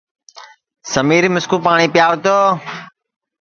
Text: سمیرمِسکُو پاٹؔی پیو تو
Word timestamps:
سمیرمِسکُو 0.91 1.57
پاٹؔی 1.65 1.87
پیو 1.93 2.11
تو 2.23 2.37